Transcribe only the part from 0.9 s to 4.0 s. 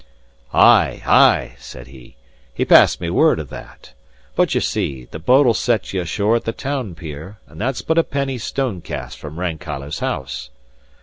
ay," said he, "he passed me word of that.